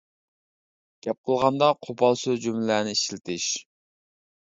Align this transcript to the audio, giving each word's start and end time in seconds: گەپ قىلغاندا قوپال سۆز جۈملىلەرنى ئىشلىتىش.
گەپ 1.09 1.19
قىلغاندا 1.27 1.69
قوپال 1.89 2.19
سۆز 2.25 2.43
جۈملىلەرنى 2.49 2.99
ئىشلىتىش. 2.99 3.51